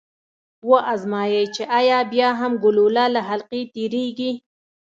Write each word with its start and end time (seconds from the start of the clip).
و 0.69 0.71
ازمايئ 0.93 1.45
چې 1.55 1.63
ایا 1.79 1.99
بیا 2.11 2.29
هم 2.39 2.51
ګلوله 2.63 3.05
له 3.15 3.21
حلقې 3.29 3.61
تیریږي؟ 3.73 4.31